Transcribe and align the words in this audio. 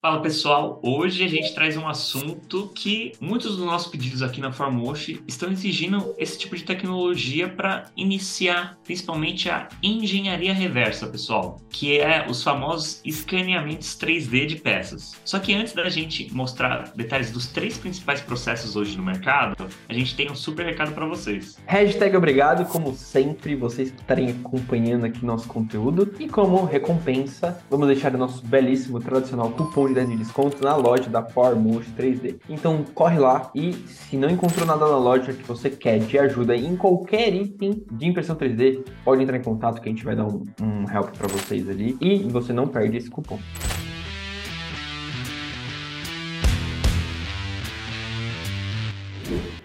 Fala 0.00 0.22
pessoal, 0.22 0.78
hoje 0.80 1.24
a 1.24 1.28
gente 1.28 1.52
traz 1.52 1.76
um 1.76 1.88
assunto 1.88 2.70
que 2.72 3.14
muitos 3.20 3.56
dos 3.56 3.66
nossos 3.66 3.90
pedidos 3.90 4.22
aqui 4.22 4.40
na 4.40 4.52
Formoshi 4.52 5.20
estão 5.26 5.50
exigindo 5.50 6.14
esse 6.16 6.38
tipo 6.38 6.54
de 6.54 6.62
tecnologia 6.62 7.48
para 7.48 7.86
iniciar 7.96 8.78
principalmente 8.84 9.50
a 9.50 9.68
engenharia 9.82 10.54
reversa, 10.54 11.08
pessoal, 11.08 11.60
que 11.68 11.98
é 11.98 12.24
os 12.30 12.44
famosos 12.44 13.00
escaneamentos 13.04 13.98
3D 13.98 14.46
de 14.46 14.54
peças. 14.54 15.20
Só 15.24 15.40
que 15.40 15.52
antes 15.52 15.72
da 15.72 15.88
gente 15.88 16.32
mostrar 16.32 16.92
detalhes 16.94 17.32
dos 17.32 17.48
três 17.48 17.76
principais 17.76 18.20
processos 18.20 18.76
hoje 18.76 18.96
no 18.96 19.02
mercado, 19.02 19.66
a 19.88 19.92
gente 19.92 20.14
tem 20.14 20.30
um 20.30 20.36
super 20.36 20.64
recado 20.64 20.92
para 20.92 21.06
vocês. 21.06 21.58
Hashtag 21.66 22.16
obrigado, 22.16 22.64
como 22.66 22.94
sempre, 22.94 23.56
vocês 23.56 23.88
estarem 23.88 24.30
acompanhando 24.30 25.06
aqui 25.06 25.26
nosso 25.26 25.48
conteúdo 25.48 26.14
e 26.20 26.28
como 26.28 26.64
recompensa, 26.64 27.60
vamos 27.68 27.88
deixar 27.88 28.14
o 28.14 28.18
nosso 28.18 28.46
belíssimo 28.46 29.00
tradicional 29.00 29.50
cupom 29.50 29.87
de 29.92 30.16
desconto 30.16 30.62
na 30.62 30.76
loja 30.76 31.08
da 31.08 31.22
Formotion 31.22 31.92
3D. 31.96 32.36
Então 32.48 32.84
corre 32.94 33.18
lá 33.18 33.50
e 33.54 33.72
se 33.72 34.16
não 34.16 34.28
encontrou 34.28 34.66
nada 34.66 34.86
na 34.86 34.98
loja 34.98 35.32
que 35.32 35.42
você 35.44 35.70
quer 35.70 35.98
de 35.98 36.18
ajuda 36.18 36.56
em 36.56 36.76
qualquer 36.76 37.34
item 37.34 37.84
de 37.90 38.06
impressão 38.06 38.36
3D, 38.36 38.84
pode 39.04 39.22
entrar 39.22 39.36
em 39.36 39.42
contato 39.42 39.80
que 39.80 39.88
a 39.88 39.92
gente 39.92 40.04
vai 40.04 40.16
dar 40.16 40.26
um, 40.26 40.44
um 40.60 40.90
help 40.90 41.16
para 41.16 41.28
vocês 41.28 41.68
ali 41.68 41.96
e 42.00 42.18
você 42.28 42.52
não 42.52 42.66
perde 42.66 42.96
esse 42.96 43.10
cupom. 43.10 43.38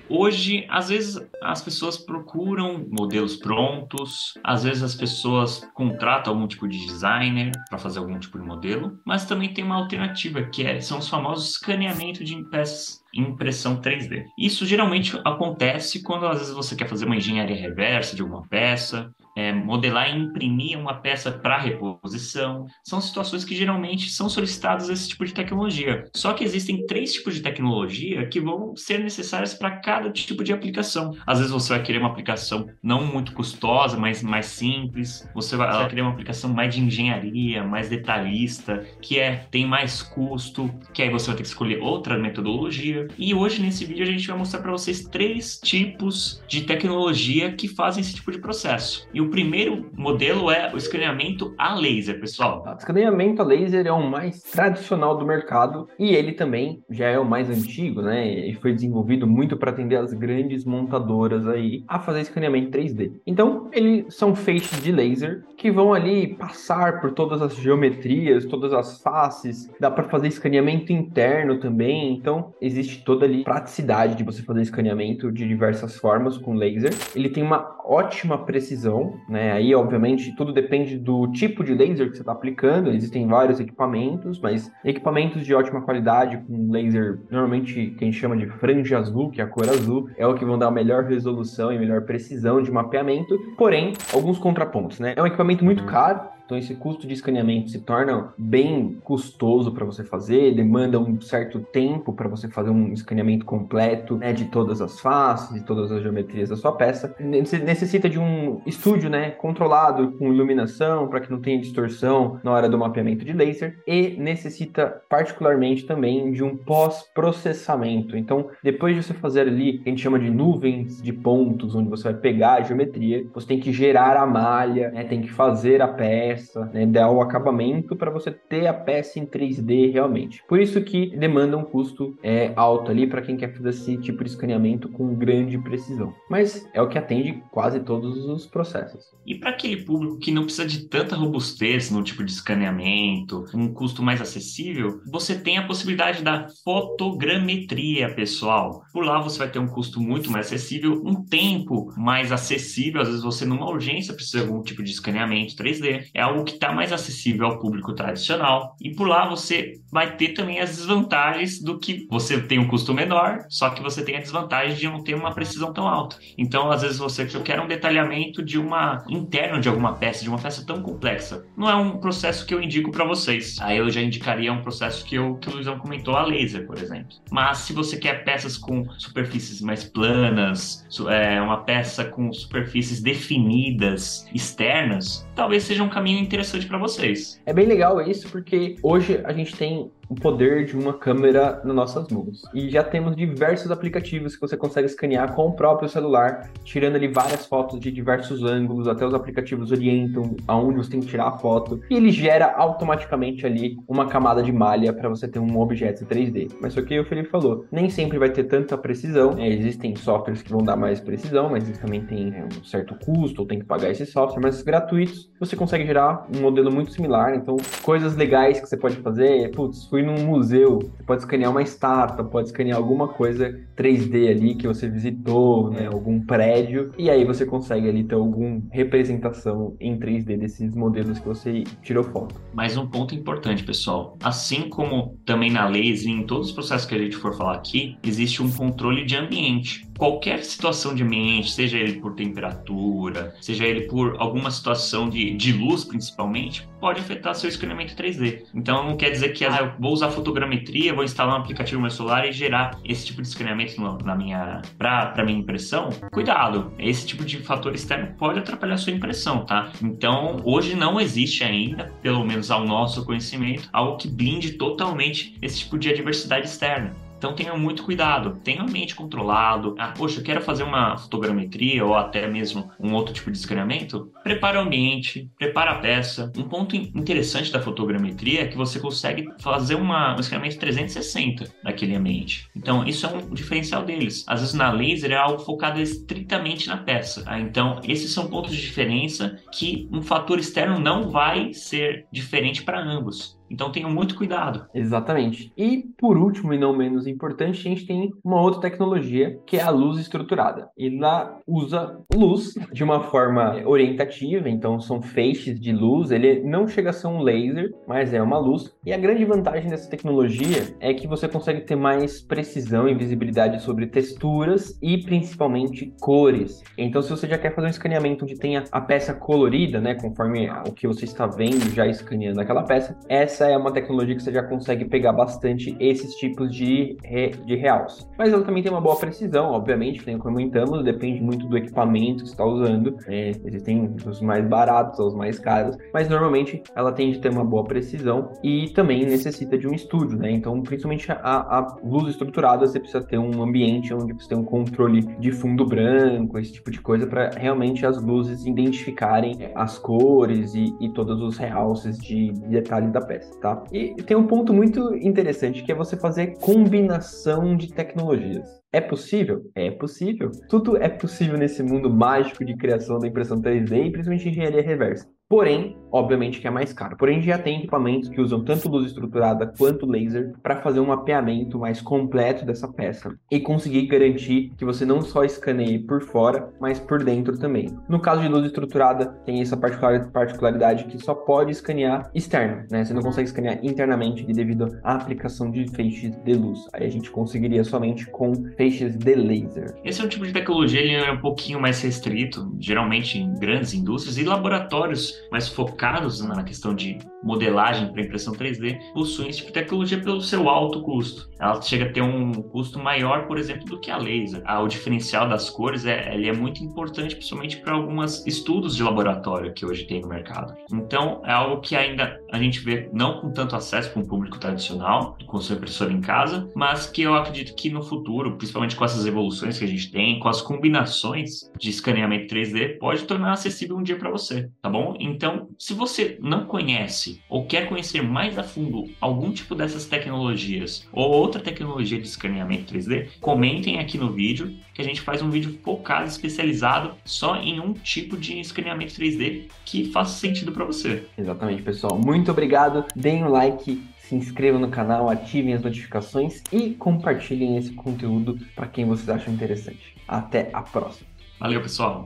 Hoje, 0.10 0.66
às 0.70 0.90
vezes 0.90 1.20
as 1.42 1.62
pessoas 1.62 1.98
procuram 1.98 2.86
modelos 2.92 3.36
prontos, 3.36 4.34
às 4.44 4.64
vezes 4.64 4.84
as 4.84 4.96
pessoas 4.96 5.68
contratam 5.74 6.34
algum 6.34 6.48
tipo 6.48 6.68
de 6.68 6.86
designer 6.86 7.52
para 7.70 7.80
fazer 7.80 8.00
algum 8.00 8.20
tipo 8.20 8.38
de 8.38 8.46
modelo, 8.46 9.00
mas 9.06 9.26
também 9.26 9.54
tem 9.54 9.64
uma 9.64 9.76
alternativa 9.76 10.44
que 10.44 10.66
é, 10.66 10.80
são 10.82 11.00
os 11.00 11.10
famosos 11.10 11.52
escaneamento 11.52 12.24
de 12.24 12.44
peças 12.50 13.04
impressão 13.14 13.80
3D. 13.80 14.26
Isso 14.38 14.66
geralmente 14.66 15.20
acontece 15.24 16.02
quando 16.02 16.26
às 16.26 16.40
vezes 16.40 16.54
você 16.54 16.76
quer 16.76 16.90
fazer 16.90 17.06
uma 17.06 17.16
engenharia 17.16 17.56
reversa 17.56 18.16
de 18.16 18.22
alguma 18.22 18.42
peça, 18.48 19.14
é, 19.36 19.52
modelar 19.52 20.10
e 20.10 20.20
imprimir 20.20 20.78
uma 20.78 20.96
peça 20.96 21.32
para 21.32 21.58
reposição. 21.58 22.66
São 22.84 23.02
situações 23.02 23.44
que 23.44 23.56
geralmente 23.56 24.10
são 24.10 24.30
solicitadas 24.30 24.90
esse 24.90 25.10
tipo 25.10 25.26
de 25.26 25.34
tecnologia. 25.34 26.06
Só 26.16 26.34
que 26.34 26.44
existem 26.44 26.86
três 26.86 27.14
tipos 27.14 27.36
de 27.36 27.42
tecnologia 27.42 28.28
que 28.28 28.40
vão 28.40 28.76
ser 28.76 29.00
necessárias 29.00 29.54
para 29.54 29.72
cada 29.72 30.12
tipo 30.12 30.44
de 30.44 30.54
aplicação. 30.54 31.16
Às 31.26 31.40
vezes 31.40 31.52
você 31.52 31.74
vai 31.74 31.84
querer 31.84 32.00
uma 32.00 32.10
aplicação 32.10 32.68
não 32.82 33.06
muito 33.06 33.34
custosa, 33.34 33.98
mas 33.98 34.22
mais 34.22 34.48
simples. 34.48 35.28
Você 35.34 35.56
vai, 35.56 35.72
vai 35.72 35.90
querer 35.90 36.02
uma 36.02 36.12
aplicação 36.12 36.52
mais 36.52 36.74
de 36.74 36.82
engenharia, 36.82 37.64
mais 37.64 37.90
detalhista, 37.90 38.86
que 39.02 39.20
é 39.20 39.48
tem 39.52 39.66
mais 39.66 40.02
custo, 40.02 40.70
que 40.94 41.02
aí 41.02 41.10
você 41.10 41.28
vai 41.28 41.36
ter 41.38 41.44
que 41.44 41.50
escolher 41.50 41.82
outra 41.82 42.18
metodologia. 42.18 43.08
E 43.18 43.34
hoje 43.34 43.62
nesse 43.62 43.86
vídeo 43.86 44.04
a 44.04 44.08
gente 44.08 44.28
vai 44.28 44.38
mostrar 44.38 44.62
para 44.62 44.72
vocês 44.72 45.04
três 45.04 45.60
tipos 45.60 46.42
de 46.48 46.62
tecnologia 46.62 47.54
que 47.54 47.68
fazem 47.68 48.02
esse 48.02 48.16
tipo 48.16 48.32
de 48.32 48.40
processo. 48.40 49.08
E 49.14 49.22
o 49.24 49.30
primeiro 49.30 49.90
modelo 49.96 50.52
é 50.52 50.72
o 50.74 50.78
escaneamento 50.78 51.54
a 51.58 51.74
laser, 51.76 52.20
pessoal. 52.20 52.64
O 52.66 52.78
escaneamento 52.78 53.42
a 53.42 53.46
laser 53.46 53.88
é 53.88 53.92
o 53.92 54.10
mais 54.10 54.42
tradicional 54.42 55.18
do 55.18 55.26
mercado 55.26 55.88
e 55.98 56.14
ele 56.14 56.34
também 56.34 56.84
já 56.90 57.08
é 57.08 57.18
o 57.18 57.26
mais 57.26 57.50
antigo, 57.50 58.02
né? 58.02 58.50
E 58.50 58.54
foi 58.56 58.74
desenvolvido 58.74 59.26
muito 59.26 59.56
para 59.58 59.72
atender 59.72 59.96
as 59.96 60.14
grandes 60.14 60.66
montadoras 60.66 61.48
aí 61.48 61.84
a 61.88 62.00
fazer 62.00 62.22
escaneamento 62.22 62.78
3D. 62.78 63.14
Então, 63.26 63.70
eles 63.72 64.14
são 64.14 64.36
feixes 64.36 64.82
de 64.82 64.92
laser 64.92 65.44
que 65.58 65.72
vão 65.72 65.94
ali 65.94 66.36
passar 66.36 67.00
por 67.00 67.12
todas 67.12 67.42
as 67.42 67.56
geometrias, 67.56 68.46
todas 68.46 68.74
as 68.74 69.02
faces. 69.02 69.70
Dá 69.80 69.90
para 69.90 70.04
fazer 70.04 70.28
escaneamento 70.28 70.92
interno 70.92 71.60
também. 71.60 72.14
Então, 72.14 72.54
existe 72.62 73.04
toda 73.04 73.26
ali 73.26 73.44
praticidade 73.44 74.16
de 74.16 74.24
você 74.24 74.42
fazer 74.44 74.62
escaneamento 74.62 75.32
de 75.32 75.48
diversas 75.48 75.98
formas 75.98 76.38
com 76.38 76.54
laser. 76.54 76.92
Ele 77.16 77.30
tem 77.30 77.44
uma 77.44 77.78
ótima 77.86 78.38
precisão 78.38 79.13
né? 79.28 79.52
Aí, 79.52 79.74
obviamente, 79.74 80.36
tudo 80.36 80.54
depende 80.54 80.98
do 80.98 81.28
tipo 81.32 81.64
de 81.64 81.74
laser 81.74 82.10
que 82.10 82.16
você 82.16 82.22
está 82.22 82.32
aplicando. 82.32 82.92
Existem 82.92 83.28
vários 83.28 83.60
equipamentos, 83.60 84.40
mas 84.40 84.72
equipamentos 84.84 85.46
de 85.46 85.54
ótima 85.54 85.82
qualidade, 85.82 86.38
com 86.48 86.72
laser, 86.72 87.20
normalmente 87.30 87.96
que 87.98 88.04
a 88.04 88.06
gente 88.06 88.20
chama 88.20 88.38
de 88.38 88.48
franja 88.48 88.98
azul, 88.98 89.30
que 89.30 89.42
é 89.42 89.44
a 89.44 89.48
cor 89.48 89.70
azul, 89.70 90.10
é 90.18 90.26
o 90.26 90.34
que 90.34 90.46
vão 90.46 90.58
dar 90.58 90.68
a 90.68 90.72
melhor 90.72 91.04
resolução 91.04 91.72
e 91.72 91.80
melhor 91.80 92.02
precisão 92.02 92.62
de 92.62 92.72
mapeamento. 92.72 93.38
Porém, 93.58 93.94
alguns 94.14 94.38
contrapontos, 94.38 95.00
né? 95.00 95.14
É 95.16 95.22
um 95.22 95.28
equipamento 95.28 95.64
muito 95.64 95.84
caro, 95.86 96.22
então 96.46 96.58
esse 96.58 96.76
custo 96.76 97.08
de 97.08 97.14
escaneamento 97.14 97.70
se 97.70 97.80
torna 97.80 98.34
bem 98.38 98.98
custoso 99.04 99.72
para 99.72 99.86
você 99.86 100.04
fazer, 100.04 100.54
demanda 100.54 101.00
um 101.00 101.20
certo 101.22 101.60
tempo 101.60 102.14
para 102.14 102.28
você 102.28 102.48
fazer 102.50 102.70
um 102.70 102.92
escaneamento 102.92 103.46
completo 103.46 104.18
né, 104.18 104.34
de 104.34 104.46
todas 104.46 104.82
as 104.82 105.00
faces, 105.00 105.54
de 105.54 105.66
todas 105.66 105.92
as 105.92 106.02
geometrias 106.02 106.50
da 106.50 106.56
sua 106.56 106.74
peça. 106.74 107.16
Necessita 107.20 108.10
de 108.10 108.20
um 108.20 108.62
estúdio 108.66 109.10
né, 109.10 109.32
controlado 109.32 110.12
com 110.14 110.32
iluminação 110.32 111.08
para 111.08 111.22
que 111.22 111.32
não 111.32 111.40
tenha 111.40 111.60
distorção 111.60 112.40
na 112.44 112.52
hora 112.52 112.68
do 112.68 112.78
mapeamento 112.78 113.24
de 113.24 113.34
laser 113.34 113.80
e 113.88 114.18
necessita 114.18 115.02
particularmente 115.10 115.86
também 115.86 116.32
de 116.32 116.44
um 116.44 116.58
pós-processamento. 116.58 118.18
Então, 118.18 118.50
depois 118.62 118.96
de 118.96 119.04
você 119.04 119.14
fazer 119.14 119.42
ali, 119.42 119.82
a 119.86 119.90
gente 119.90 120.02
chama 120.02 120.20
de 120.20 120.30
nuvens 120.30 121.02
de 121.02 121.14
pontos, 121.14 121.74
onde 121.74 121.90
você 121.90 122.04
vai 122.04 122.14
pegar 122.14 122.56
a 122.56 122.62
geometria, 122.62 123.26
você 123.34 123.48
tem 123.48 123.60
que 123.60 123.72
gerar 123.72 124.18
a 124.18 124.26
malha, 124.26 124.92
né, 124.92 125.04
tem 125.04 125.22
que 125.22 125.32
fazer 125.32 125.82
a 125.82 125.88
peça 125.88 126.33
peça, 126.34 126.66
né, 126.74 126.86
dar 126.86 127.12
o 127.12 127.22
acabamento 127.22 127.96
para 127.96 128.12
você 128.12 128.32
ter 128.32 128.68
a 128.68 128.74
peça 128.74 129.20
em 129.20 129.26
3D 129.26 129.92
realmente. 129.92 130.44
Por 130.48 130.60
isso 130.60 130.82
que 130.82 131.16
demanda 131.16 131.58
um 131.58 131.64
custo 131.64 132.18
é, 132.24 132.52
alto 132.56 132.92
ali 132.92 133.08
para 133.08 133.22
quem 133.22 133.38
quer 133.38 133.54
fazer 133.54 133.70
esse 133.70 133.98
tipo 133.98 134.24
de 134.24 134.32
escaneamento 134.32 134.90
com 134.90 135.16
grande 135.16 135.58
precisão. 135.58 136.14
Mas 136.30 136.68
é 136.74 136.82
o 136.82 136.88
que 136.88 136.98
atende 136.98 137.44
quase 137.52 137.80
todos 137.82 138.26
os 138.26 138.48
processos. 138.48 139.06
E 139.26 139.36
para 139.36 139.52
aquele 139.52 139.78
público 139.78 140.18
que 140.18 140.32
não 140.32 140.44
precisa 140.44 140.68
de 140.68 140.88
tanta 140.88 141.16
robustez 141.16 141.92
no 141.92 142.04
tipo 142.04 142.24
de 142.24 142.32
escaneamento, 142.32 143.46
um 143.54 143.72
custo 143.74 144.02
mais 144.02 144.22
acessível, 144.22 145.02
você 145.12 145.36
tem 145.36 145.58
a 145.58 145.68
possibilidade 145.68 146.24
da 146.24 146.48
fotogrametria, 146.64 148.14
pessoal. 148.14 148.84
Por 148.92 149.06
lá 149.06 149.22
você 149.22 149.38
vai 149.38 149.50
ter 149.50 149.60
um 149.60 149.68
custo 149.68 150.02
muito 150.02 150.32
mais 150.32 150.48
acessível, 150.48 151.02
um 151.06 151.24
tempo 151.24 151.94
mais 151.98 152.32
acessível. 152.32 153.02
Às 153.02 153.08
vezes 153.08 153.24
você 153.24 153.46
numa 153.46 153.70
urgência 153.70 154.14
precisa 154.14 154.44
de 154.44 154.50
algum 154.50 154.62
tipo 154.64 154.84
de 154.84 154.92
escaneamento 154.92 155.56
3D. 155.56 156.10
É 156.14 156.23
algo 156.24 156.44
que 156.44 156.54
está 156.54 156.72
mais 156.72 156.92
acessível 156.92 157.48
ao 157.48 157.60
público 157.60 157.94
tradicional. 157.94 158.76
E 158.82 158.92
por 158.92 159.08
lá 159.08 159.28
você 159.28 159.74
vai 159.92 160.16
ter 160.16 160.30
também 160.30 160.60
as 160.60 160.78
desvantagens 160.78 161.62
do 161.62 161.78
que 161.78 162.08
você 162.10 162.42
tem 162.42 162.60
um 162.60 162.68
custo 162.68 162.94
menor, 162.94 163.46
só 163.50 163.70
que 163.70 163.82
você 163.82 164.04
tem 164.04 164.16
a 164.16 164.20
desvantagem 164.20 164.76
de 164.76 164.88
não 164.88 165.04
ter 165.04 165.14
uma 165.14 165.34
precisão 165.34 165.72
tão 165.72 165.88
alta. 165.88 166.18
Então, 166.38 166.72
às 166.72 166.82
vezes 166.82 166.98
você 166.98 167.28
eu 167.34 167.42
quero 167.42 167.64
um 167.64 167.68
detalhamento 167.68 168.44
de 168.44 168.58
uma 168.58 169.04
interno 169.10 169.60
de 169.60 169.70
alguma 169.70 169.94
peça, 169.96 170.24
de 170.24 170.30
uma 170.30 170.38
peça 170.38 170.66
tão 170.66 170.82
complexa. 170.82 171.46
Não 171.56 171.70
é 171.70 171.76
um 171.76 171.98
processo 171.98 172.46
que 172.46 172.54
eu 172.54 172.62
indico 172.62 172.92
para 172.92 173.06
vocês. 173.06 173.58
Aí 173.62 173.78
eu 173.78 173.90
já 173.90 174.02
indicaria 174.02 174.52
um 174.52 174.62
processo 174.62 175.06
que, 175.06 175.16
eu, 175.16 175.36
que 175.36 175.50
o 175.50 175.54
Luizão 175.54 175.80
comentou, 175.80 176.16
a 176.16 176.26
laser, 176.26 176.66
por 176.66 176.78
exemplo. 176.78 177.18
Mas 177.32 177.60
se 177.60 177.74
você 177.74 177.98
quer 177.98 178.24
peças 178.24 178.58
com 178.58 178.90
superfícies 178.98 179.62
mais 179.62 179.84
planas, 179.84 180.86
é, 181.10 181.42
uma 181.42 181.58
peça 181.64 182.06
com 182.06 182.32
superfícies 182.32 183.02
definidas, 183.02 184.28
externas, 184.34 185.28
talvez 185.36 185.64
seja 185.64 185.84
um 185.84 185.90
caminho 185.90 186.13
interessante 186.20 186.66
para 186.66 186.78
vocês. 186.78 187.42
É 187.46 187.54
bem 187.54 187.66
legal 187.66 188.02
isso, 188.02 188.30
porque 188.30 188.76
hoje 188.82 189.22
a 189.24 189.34
gente 189.34 189.56
tem 189.56 189.92
o 190.10 190.16
poder 190.16 190.66
de 190.66 190.78
uma 190.78 190.94
câmera 190.94 191.62
nas 191.64 191.76
nossas 191.76 192.08
mãos. 192.10 192.42
E 192.54 192.70
já 192.70 192.84
temos 192.84 193.16
diversos 193.16 193.72
aplicativos 193.72 194.36
que 194.36 194.42
você 194.42 194.58
consegue 194.58 194.88
escanear 194.88 195.34
com 195.34 195.48
o 195.48 195.54
próprio 195.54 195.90
celular, 195.90 196.50
tirando 196.64 196.96
ali 196.96 197.08
várias 197.08 197.46
fotos 197.46 197.80
de 197.80 197.92
diversos 197.92 198.44
ângulos, 198.44 198.88
até 198.88 199.06
os 199.06 199.14
aplicativos 199.14 199.72
orientam 199.72 200.36
aonde 200.48 200.78
você 200.78 200.92
tem 200.92 201.00
que 201.00 201.08
tirar 201.08 201.28
a 201.28 201.38
foto, 201.38 201.80
e 201.90 201.96
ele 201.96 202.12
gera 202.12 202.54
automaticamente 202.56 203.46
ali 203.46 203.78
uma 203.88 204.08
camada 204.08 204.42
de 204.42 204.52
malha 204.52 204.94
para 204.94 205.10
você 205.10 205.28
ter 205.28 205.40
um 205.40 205.60
objeto 205.60 206.06
3D. 206.06 206.52
Mas 206.62 206.76
o 206.76 206.84
que 206.84 207.00
o 207.00 207.06
Felipe 207.06 207.30
falou, 207.30 207.66
nem 207.72 207.90
sempre 207.90 208.18
vai 208.18 208.30
ter 208.30 208.44
tanta 208.46 208.78
precisão, 208.78 209.36
é, 209.38 209.48
existem 209.48 209.96
softwares 209.96 210.42
que 210.42 210.52
vão 210.52 210.62
dar 210.62 210.76
mais 210.76 211.00
precisão, 211.00 211.50
mas 211.50 211.66
eles 211.66 211.80
também 211.80 212.02
tem 212.02 212.34
é, 212.34 212.46
um 212.46 212.64
certo 212.64 212.96
custo, 213.06 213.42
ou 213.42 213.48
tem 213.48 213.60
que 213.60 213.66
pagar 213.66 213.90
esse 213.90 214.06
software, 214.06 214.42
mas 214.42 214.62
gratuitos, 214.62 215.32
você 215.40 215.56
consegue 215.56 215.86
gerar 215.86 216.28
um 216.36 216.42
modelo 216.42 216.72
muito 216.72 216.92
similar, 216.92 217.36
então 217.36 217.58
coisas 217.82 218.16
legais 218.16 218.60
que 218.60 218.68
você 218.68 218.78
pode 218.78 218.98
fazer, 218.98 219.52
putz, 219.52 219.93
fui 219.94 220.02
num 220.02 220.26
museu, 220.26 220.80
você 220.80 221.04
pode 221.04 221.22
escanear 221.22 221.52
uma 221.52 221.62
estátua, 221.62 222.26
pode 222.26 222.48
escanear 222.48 222.80
alguma 222.80 223.10
coisa 223.10 223.60
3D 223.78 224.28
ali 224.28 224.56
que 224.56 224.68
você 224.68 224.90
visitou, 224.90 225.70
né, 225.70 225.86
algum 225.86 226.20
prédio, 226.20 226.92
e 226.98 227.12
aí 227.12 227.24
você 227.24 227.46
consegue 227.46 227.88
ali 227.88 228.04
ter 228.04 228.16
alguma 228.16 228.60
representação 228.72 229.78
em 229.80 229.96
3D 229.96 230.36
desses 230.36 230.74
modelos 230.74 231.20
que 231.20 231.28
você 231.28 231.64
tirou 231.84 232.04
foto. 232.04 232.34
Mais 232.56 232.76
um 232.76 232.88
ponto 232.88 233.14
importante, 233.14 233.64
pessoal. 233.64 234.18
Assim 234.24 234.68
como 234.68 235.16
também 235.24 235.52
na 235.52 235.68
laser, 235.68 236.10
em 236.10 236.24
todos 236.24 236.48
os 236.48 236.54
processos 236.54 236.88
que 236.88 236.96
a 236.96 236.98
gente 236.98 237.16
for 237.16 237.38
falar 237.38 237.54
aqui, 237.54 237.96
existe 238.04 238.42
um 238.42 238.50
controle 238.50 239.06
de 239.06 239.16
ambiente. 239.16 239.88
qualquer 239.96 240.44
situação 240.44 240.96
de 240.96 241.04
ambiente, 241.04 241.52
seja 241.52 241.78
ele 241.78 242.02
por 242.02 242.16
temperatura, 242.16 243.36
seja 243.40 243.64
ele 243.64 243.82
por 243.82 244.16
alguma 244.18 244.50
situação 244.50 245.08
de, 245.08 245.36
de 245.36 245.54
luz, 245.54 245.86
principalmente, 245.86 246.68
pode 246.84 247.00
afetar 247.00 247.34
seu 247.34 247.48
escaneamento 247.48 247.96
3D. 247.96 248.44
Então, 248.54 248.84
não 248.84 248.98
quer 248.98 249.10
dizer 249.10 249.30
que 249.30 249.46
ah, 249.46 249.58
eu 249.62 249.72
vou 249.80 249.94
usar 249.94 250.12
fotogrametria, 250.12 250.94
vou 250.94 251.06
instalar 251.06 251.36
um 251.38 251.40
aplicativo 251.40 251.78
no 251.78 251.84
meu 251.84 251.90
celular 251.90 252.28
e 252.28 252.34
gerar 252.34 252.78
esse 252.84 253.06
tipo 253.06 253.22
de 253.22 253.28
escaneamento 253.30 253.82
na 254.04 254.14
minha 254.14 254.62
para 254.78 255.24
minha 255.24 255.40
impressão. 255.40 255.92
Cuidado, 256.12 256.74
esse 256.78 257.08
tipo 257.08 257.24
de 257.24 257.38
fator 257.38 257.74
externo 257.74 258.14
pode 258.18 258.40
atrapalhar 258.40 258.76
sua 258.76 258.92
impressão, 258.92 259.46
tá? 259.46 259.72
Então, 259.82 260.42
hoje 260.44 260.76
não 260.76 261.00
existe 261.00 261.42
ainda, 261.46 261.90
pelo 262.02 262.26
menos 262.26 262.52
ao 262.52 262.66
nosso 262.66 263.06
conhecimento, 263.06 263.70
algo 263.72 263.96
que 263.96 264.10
blinde 264.10 264.52
totalmente 264.52 265.38
esse 265.42 265.60
tipo 265.60 265.78
de 265.78 265.90
adversidade 265.90 266.48
externa. 266.48 266.92
Então 267.24 267.34
tenha 267.34 267.56
muito 267.56 267.84
cuidado, 267.84 268.42
tenha 268.44 268.64
a 268.64 268.68
mente 268.68 268.94
controlado. 268.94 269.76
Ah, 269.80 269.94
poxa, 269.98 270.20
eu 270.20 270.24
quero 270.26 270.42
fazer 270.42 270.64
uma 270.64 270.98
fotogrametria 270.98 271.86
ou 271.86 271.96
até 271.96 272.28
mesmo 272.28 272.70
um 272.78 272.94
outro 272.94 273.14
tipo 273.14 273.32
de 273.32 273.38
escaneamento. 273.38 274.12
Prepara 274.22 274.60
o 274.60 274.62
ambiente, 274.62 275.32
prepara 275.38 275.72
a 275.72 275.76
peça. 275.76 276.30
Um 276.38 276.50
ponto 276.50 276.76
interessante 276.76 277.50
da 277.50 277.62
fotogrametria 277.62 278.42
é 278.42 278.48
que 278.48 278.58
você 278.58 278.78
consegue 278.78 279.26
fazer 279.40 279.76
uma, 279.76 280.18
um 280.18 280.20
escaneamento 280.20 280.60
360 280.60 281.50
daquele 281.64 281.96
ambiente. 281.96 282.50
Então 282.54 282.86
isso 282.86 283.06
é 283.06 283.10
um 283.10 283.34
diferencial 283.34 283.86
deles. 283.86 284.26
Às 284.28 284.42
vezes 284.42 284.54
na 284.54 284.74
laser 284.74 285.14
é 285.14 285.16
algo 285.16 285.40
focado 285.40 285.80
estritamente 285.80 286.68
na 286.68 286.76
peça. 286.76 287.24
Ah, 287.26 287.40
então 287.40 287.80
esses 287.88 288.12
são 288.12 288.28
pontos 288.28 288.54
de 288.54 288.60
diferença 288.60 289.40
que 289.50 289.88
um 289.94 290.02
fator 290.02 290.40
externo 290.40 290.78
não 290.78 291.10
vai 291.10 291.54
ser 291.54 292.06
diferente 292.12 292.64
para 292.64 292.84
ambos. 292.84 293.42
Então 293.54 293.72
tenham 293.72 293.92
muito 293.92 294.16
cuidado. 294.16 294.66
Exatamente. 294.74 295.54
E 295.56 295.86
por 295.98 296.18
último 296.18 296.54
e 296.54 296.58
não 296.58 296.76
menos 296.76 297.06
importante, 297.06 297.60
a 297.60 297.70
gente 297.70 297.86
tem 297.86 298.12
uma 298.24 298.42
outra 298.42 298.62
tecnologia 298.62 299.40
que 299.46 299.58
é 299.58 299.62
a 299.62 299.70
luz 299.70 300.00
estruturada. 300.00 300.70
Ela 300.78 301.40
usa 301.46 302.00
luz 302.14 302.56
de 302.72 302.84
uma 302.84 303.02
forma 303.02 303.62
orientativa, 303.66 304.50
então 304.50 304.80
são 304.80 305.02
feixes 305.02 305.60
de 305.60 305.72
luz. 305.72 306.10
Ele 306.10 306.42
não 306.42 306.68
chega 306.68 306.90
a 306.90 306.94
ser 306.94 307.08
um 307.08 307.22
laser, 307.22 307.72
mas 307.88 308.12
é 308.12 308.22
uma 308.22 308.40
luz. 308.40 308.74
E 308.84 308.92
a 308.92 308.98
grande 308.98 309.24
vantagem 309.24 309.70
dessa 309.70 309.88
tecnologia 309.88 310.76
é 310.80 310.92
que 310.94 311.08
você 311.08 311.28
consegue 311.28 311.62
ter 311.62 311.76
mais 311.76 312.22
precisão 312.22 312.90
e 312.90 312.96
visibilidade 312.96 313.62
sobre 313.62 313.86
texturas 313.86 314.80
e 314.82 314.98
principalmente 314.98 315.94
cores. 316.02 316.64
Então, 316.76 317.04
se 317.04 317.10
você 317.12 317.28
já 317.28 317.38
quer 317.38 317.54
fazer 317.54 317.68
um 317.68 317.70
escaneamento 317.70 318.26
onde 318.26 318.36
tenha 318.36 318.64
a 318.72 318.82
peça 318.82 319.14
colorida, 319.14 319.80
né, 319.80 319.94
conforme 319.94 320.50
o 320.68 320.72
que 320.72 320.88
você 320.88 321.06
está 321.06 321.28
vendo 321.28 321.70
já 321.76 321.86
escaneando 321.86 322.42
aquela 322.42 322.64
peça, 322.64 322.98
essa 323.08 323.43
essa 323.44 323.52
é 323.52 323.58
uma 323.58 323.72
tecnologia 323.72 324.16
que 324.16 324.24
você 324.24 324.32
já 324.32 324.44
consegue 324.44 324.86
pegar 324.86 325.12
bastante 325.12 325.76
esses 325.80 326.16
tipos 326.16 326.54
de, 326.56 326.96
re, 327.04 327.32
de 327.46 327.56
realce. 327.56 328.08
Mas 328.18 328.32
ela 328.32 328.44
também 328.44 328.64
tem 328.64 328.72
uma 328.72 328.82
boa 328.82 328.96
precisão, 328.96 329.52
obviamente, 329.52 330.06
né? 330.06 330.18
como 330.18 330.34
comentamos, 330.34 330.84
depende 330.84 331.22
muito 331.22 331.48
do 331.48 331.58
equipamento 331.58 332.24
que 332.24 332.30
você 332.30 332.34
está 332.34 332.46
usando. 332.46 332.98
É, 333.08 333.32
existem 333.46 333.96
os 334.06 334.22
mais 334.22 334.48
baratos, 334.48 335.00
os 335.00 335.14
mais 335.14 335.38
caros, 335.38 335.78
mas 335.94 336.10
normalmente 336.10 336.64
ela 336.76 336.92
tende 336.92 337.20
a 337.20 337.22
ter 337.22 337.30
uma 337.30 337.44
boa 337.44 337.64
precisão 337.64 338.32
e 338.44 338.70
também 338.70 339.06
necessita 339.06 339.58
de 339.58 339.68
um 339.68 339.74
estúdio, 339.74 340.18
né? 340.18 340.32
Então, 340.32 340.62
principalmente 340.62 341.12
a, 341.12 341.18
a 341.22 341.78
luz 341.84 342.10
estruturada, 342.10 342.66
você 342.66 342.80
precisa 342.80 343.04
ter 343.04 343.18
um 343.18 343.44
ambiente 343.44 343.94
onde 343.94 344.14
você 344.14 344.30
tem 344.30 344.38
um 344.38 344.44
controle 344.44 345.02
de 345.20 345.32
fundo 345.32 345.66
branco, 345.66 346.40
esse 346.40 346.54
tipo 346.54 346.72
de 346.72 346.82
coisa, 346.82 347.06
para 347.06 347.30
realmente 347.32 347.86
as 347.86 348.02
luzes 348.02 348.46
identificarem 348.46 349.52
as 349.54 349.78
cores 349.78 350.56
e, 350.56 350.74
e 350.80 350.90
todos 350.94 351.22
os 351.22 351.38
realces 351.38 351.98
de 351.98 352.32
detalhe 352.50 352.88
da 352.88 353.02
peça 353.02 353.33
tá? 353.40 353.64
E 353.72 353.96
tem 354.04 354.16
um 354.16 354.28
ponto 354.28 354.54
muito 354.54 354.96
interessante 354.96 355.64
que 355.64 355.72
é 355.72 355.76
você 355.76 355.98
fazer 355.98 356.38
combinação 356.40 357.56
de 357.56 357.74
tecnologias. 357.74 358.48
É 358.72 358.82
possível? 358.82 359.42
É 359.54 359.70
possível. 359.70 360.32
Tudo 360.50 360.78
é 360.78 360.90
possível 360.90 361.38
nesse 361.38 361.62
mundo 361.62 361.90
mágico 361.90 362.44
de 362.44 362.56
criação 362.56 362.98
da 363.00 363.08
impressão 363.08 363.40
3D 363.40 363.86
e 363.86 363.92
principalmente 363.92 364.30
engenharia 364.30 364.62
reversa. 364.64 365.08
Porém, 365.30 365.78
obviamente 365.94 366.42
que 366.42 366.48
é 366.48 366.50
mais 366.50 366.74
caro. 366.74 366.98
Porém, 366.98 367.22
já 367.22 367.38
tem 367.38 367.60
equipamentos 367.60 368.10
que 368.10 368.20
usam 368.20 368.44
tanto 368.44 368.68
luz 368.68 368.88
estruturada 368.88 369.54
quanto 369.56 369.86
laser 369.86 370.34
para 370.42 370.56
fazer 370.56 370.80
um 370.80 370.88
mapeamento 370.88 371.60
mais 371.60 371.80
completo 371.80 372.44
dessa 372.44 372.68
peça 372.68 373.16
e 373.30 373.40
conseguir 373.40 373.86
garantir 373.86 374.52
que 374.58 374.66
você 374.66 374.84
não 374.86 375.04
só 375.04 375.24
escaneie 375.24 375.78
por 375.78 376.02
fora, 376.02 376.50
mas 376.60 376.80
por 376.80 377.04
dentro 377.04 377.38
também. 377.38 377.70
No 377.88 378.00
caso 378.00 378.22
de 378.22 378.28
luz 378.28 378.46
estruturada, 378.48 379.06
tem 379.24 379.40
essa 379.40 379.56
particularidade 379.56 380.86
que 380.86 380.98
só 380.98 381.14
pode 381.14 381.52
escanear 381.52 382.10
externo, 382.16 382.66
né? 382.72 382.84
Você 382.84 382.94
não 382.94 383.04
consegue 383.04 383.28
escanear 383.28 383.60
internamente 383.64 384.26
devido 384.26 384.80
à 384.84 384.96
aplicação 384.96 385.52
de 385.52 385.70
feixes 385.70 386.12
de 386.24 386.34
luz. 386.34 386.68
Aí 386.74 386.88
a 386.88 386.90
gente 386.90 387.12
conseguiria 387.12 387.64
somente 387.64 388.08
com 388.08 388.34
feixes 388.58 388.98
de 388.98 389.14
laser. 389.14 389.76
Esse 389.84 390.02
é 390.02 390.06
um 390.06 390.08
tipo 390.08 390.26
de 390.26 390.34
tecnologia, 390.34 390.82
ele 390.82 390.96
é 390.96 391.12
um 391.12 391.20
pouquinho 391.20 391.60
mais 391.60 391.80
restrito, 391.82 392.52
geralmente 392.60 393.20
em 393.20 393.34
grandes 393.36 393.74
indústrias 393.74 394.18
e 394.18 394.24
laboratórios 394.24 395.14
mais 395.32 395.48
focados 395.48 395.83
na 395.84 396.44
questão 396.44 396.74
de 396.74 396.98
modelagem 397.22 397.92
para 397.92 398.02
impressão 398.02 398.34
3D 398.34 398.80
possuem 398.94 399.30
esse 399.30 399.40
tipo 399.40 399.48
de 399.50 399.54
tecnologia 399.54 400.00
pelo 400.00 400.22
seu 400.22 400.48
alto 400.50 400.82
custo. 400.82 401.30
Ela 401.40 401.62
chega 401.62 401.86
a 401.86 401.92
ter 401.92 402.02
um 402.02 402.32
custo 402.32 402.80
maior, 402.80 403.28
por 403.28 403.38
exemplo, 403.38 403.66
do 403.66 403.80
que 403.80 403.92
a 403.92 403.98
laser. 403.98 404.42
Ah, 404.46 404.62
o 404.62 404.68
diferencial 404.68 405.28
das 405.28 405.50
cores 405.50 405.86
é, 405.86 406.14
ele 406.14 406.30
é 406.30 406.34
muito 406.34 406.64
importante, 406.64 407.16
principalmente 407.16 407.58
para 407.58 407.74
alguns 407.74 408.26
estudos 408.26 408.76
de 408.76 408.84
laboratório 408.84 409.54
que 409.54 409.66
hoje 409.66 409.86
tem 409.86 410.02
no 410.02 410.08
mercado. 410.08 410.56
Então, 410.72 411.22
é 411.26 411.32
algo 411.32 411.62
que 411.62 411.76
ainda 411.76 412.20
a 412.32 412.38
gente 412.38 412.60
vê 412.60 412.90
não 412.94 413.20
com 413.20 413.32
tanto 413.32 413.56
acesso 413.56 413.92
para 413.92 414.02
um 414.02 414.06
público 414.06 414.40
tradicional, 414.40 415.18
com 415.26 415.40
sua 415.40 415.56
impressora 415.56 415.92
em 415.92 416.02
casa, 416.02 416.50
mas 416.56 416.86
que 416.86 417.02
eu 417.02 417.14
acredito 417.14 417.56
que 417.56 417.70
no 417.70 417.82
futuro, 417.82 418.38
principalmente 418.38 418.76
com 418.76 418.86
essas 418.86 419.06
evoluções 419.06 419.58
que 419.58 419.66
a 419.66 419.68
gente 419.68 419.92
tem, 419.92 420.20
com 420.20 420.30
as 420.30 420.42
combinações 420.42 421.52
de 421.60 421.70
escaneamento 421.70 422.34
3D, 422.34 422.78
pode 422.80 423.04
tornar 423.04 423.34
acessível 423.34 423.78
um 423.78 423.84
dia 423.84 423.98
para 423.98 424.10
você, 424.10 424.50
tá 424.62 424.70
bom? 424.70 424.96
Então, 425.00 425.50
se 425.74 425.80
você 425.80 426.18
não 426.22 426.46
conhece 426.46 427.20
ou 427.28 427.46
quer 427.46 427.68
conhecer 427.68 428.04
mais 428.04 428.38
a 428.38 428.44
fundo 428.44 428.92
algum 429.02 429.32
tipo 429.32 429.56
dessas 429.56 429.86
tecnologias 429.86 430.88
ou 430.94 431.10
outra 431.10 431.42
tecnologia 431.42 432.00
de 432.00 432.08
escaneamento 432.08 432.72
3D, 432.72 433.08
comentem 433.20 433.80
aqui 433.80 433.98
no 433.98 434.12
vídeo 434.12 434.56
que 434.72 434.84
a 434.84 434.86
gente 434.86 435.02
faz 435.02 435.24
um 435.24 435.32
vídeo 435.32 435.58
focado, 435.64 436.08
especializado 436.08 436.94
só 437.04 437.38
em 437.38 437.60
um 437.60 437.74
tipo 437.74 438.16
de 438.16 438.40
escaneamento 438.40 438.94
3D 438.94 439.46
que 439.66 439.92
faça 439.92 440.20
sentido 440.20 440.52
para 440.52 440.64
você. 440.64 441.08
Exatamente, 441.18 441.64
pessoal. 441.64 441.98
Muito 441.98 442.30
obrigado. 442.30 442.86
Deem 442.96 443.24
um 443.24 443.30
like, 443.30 443.84
se 443.98 444.14
inscrevam 444.14 444.62
no 444.62 444.70
canal, 444.70 445.10
ativem 445.10 445.56
as 445.56 445.64
notificações 445.64 446.44
e 446.52 446.76
compartilhem 446.76 447.58
esse 447.58 447.72
conteúdo 447.72 448.38
para 448.56 448.68
quem 448.68 448.86
vocês 448.86 449.10
acham 449.10 449.34
interessante. 449.34 449.96
Até 450.08 450.52
a 450.54 450.62
próxima. 450.62 451.08
Valeu, 451.40 451.62
pessoal. 451.62 452.06